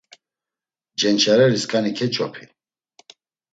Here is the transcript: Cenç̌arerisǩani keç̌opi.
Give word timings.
Cenç̌arerisǩani 0.99 1.91
keç̌opi. 1.97 2.43